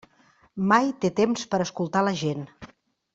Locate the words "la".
2.09-2.15